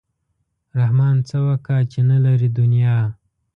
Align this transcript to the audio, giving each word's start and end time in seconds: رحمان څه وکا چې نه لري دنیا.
رحمان 0.79 1.15
څه 1.29 1.37
وکا 1.47 1.77
چې 1.91 1.99
نه 2.09 2.17
لري 2.25 2.49
دنیا. 2.59 2.97